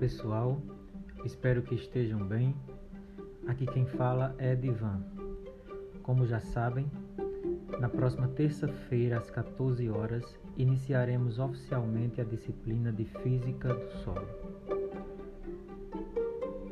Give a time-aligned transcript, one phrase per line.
[0.00, 0.58] pessoal,
[1.26, 2.56] espero que estejam bem.
[3.46, 5.04] Aqui quem fala é Divan.
[6.02, 6.90] Como já sabem,
[7.78, 10.24] na próxima terça-feira às 14 horas
[10.56, 14.26] iniciaremos oficialmente a disciplina de Física do Solo.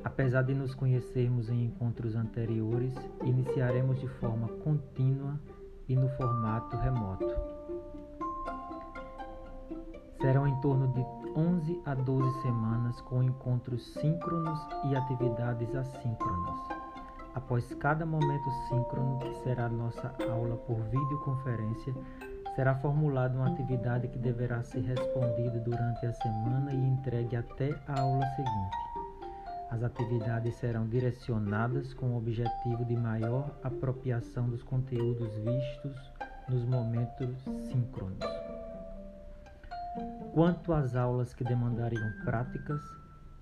[0.03, 5.39] Apesar de nos conhecermos em encontros anteriores, iniciaremos de forma contínua
[5.87, 7.29] e no formato remoto.
[10.19, 16.59] Serão em torno de 11 a 12 semanas com encontros síncronos e atividades assíncronas.
[17.33, 21.95] Após cada momento síncrono, que será nossa aula por videoconferência,
[22.57, 28.01] será formulada uma atividade que deverá ser respondida durante a semana e entregue até a
[28.01, 28.77] aula seguinte.
[29.71, 36.13] As atividades serão direcionadas com o objetivo de maior apropriação dos conteúdos vistos
[36.49, 37.39] nos momentos
[37.71, 38.38] síncronos.
[40.39, 42.81] Quanto às aulas que demandariam práticas,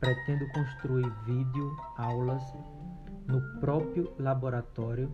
[0.00, 2.42] pretendo construir vídeo aulas
[3.27, 5.12] no próprio laboratório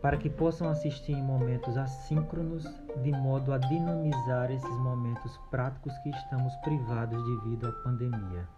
[0.00, 2.62] para que possam assistir em momentos assíncronos,
[3.02, 8.48] de modo a dinamizar esses momentos práticos que estamos privados devido à pandemia.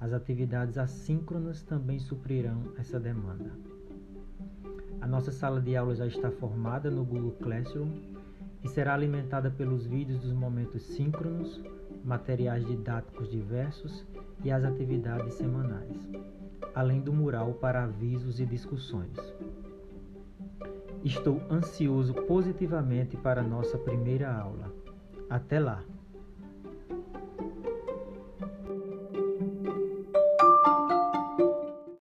[0.00, 3.50] As atividades assíncronas também suprirão essa demanda.
[5.00, 8.21] A nossa sala de aula já está formada no Google Classroom
[8.62, 11.62] e será alimentada pelos vídeos dos momentos síncronos,
[12.04, 14.06] materiais didáticos diversos
[14.44, 16.08] e as atividades semanais,
[16.74, 19.16] além do mural para avisos e discussões.
[21.04, 24.72] Estou ansioso positivamente para nossa primeira aula.
[25.28, 25.82] Até lá!